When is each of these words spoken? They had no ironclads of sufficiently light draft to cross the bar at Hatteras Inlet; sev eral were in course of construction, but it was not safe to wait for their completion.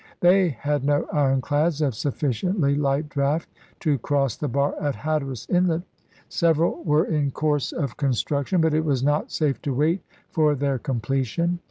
They 0.21 0.49
had 0.49 0.83
no 0.83 1.05
ironclads 1.13 1.79
of 1.79 1.93
sufficiently 1.93 2.73
light 2.73 3.07
draft 3.07 3.47
to 3.81 3.99
cross 3.99 4.35
the 4.35 4.47
bar 4.47 4.73
at 4.81 4.95
Hatteras 4.95 5.45
Inlet; 5.47 5.83
sev 6.27 6.57
eral 6.57 6.83
were 6.83 7.05
in 7.05 7.29
course 7.29 7.71
of 7.71 7.97
construction, 7.97 8.61
but 8.61 8.73
it 8.73 8.83
was 8.83 9.03
not 9.03 9.31
safe 9.31 9.61
to 9.61 9.75
wait 9.75 10.01
for 10.31 10.55
their 10.55 10.79
completion. 10.79 11.59